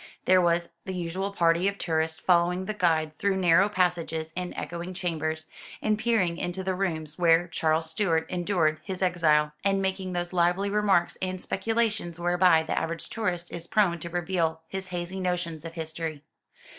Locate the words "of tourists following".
1.67-2.65